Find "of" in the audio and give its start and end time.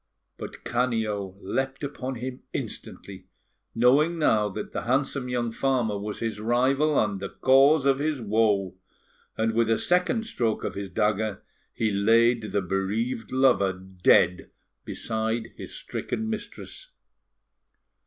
7.85-7.99, 10.63-10.73